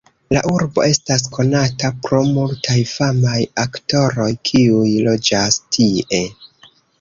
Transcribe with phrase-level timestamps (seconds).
[0.35, 6.25] La urbo estas konata pro multaj famaj aktoroj, kiuj loĝas tie.